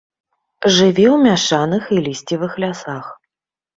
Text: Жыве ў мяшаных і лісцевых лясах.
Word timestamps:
Жыве 0.77 1.05
ў 1.09 1.17
мяшаных 1.27 1.83
і 1.99 2.03
лісцевых 2.07 2.59
лясах. 2.65 3.05